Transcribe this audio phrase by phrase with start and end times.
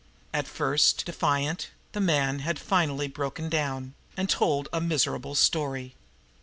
[0.33, 5.93] At first defiant, the man had finally broken down, and had told a miserable story.